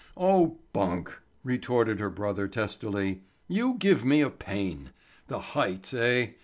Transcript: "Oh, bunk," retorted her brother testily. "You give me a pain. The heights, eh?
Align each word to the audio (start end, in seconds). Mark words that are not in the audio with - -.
"Oh, 0.17 0.57
bunk," 0.73 1.15
retorted 1.43 1.99
her 1.99 2.09
brother 2.09 2.47
testily. 2.47 3.21
"You 3.47 3.75
give 3.77 4.03
me 4.03 4.21
a 4.21 4.31
pain. 4.31 4.89
The 5.27 5.37
heights, 5.53 5.93
eh? 5.93 6.31